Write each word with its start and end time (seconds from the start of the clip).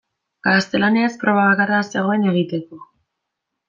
Gaztelaniaz 0.47 1.11
proba 1.25 1.45
bakarra 1.51 1.85
zegoen 1.93 2.29
egiteko. 2.35 2.85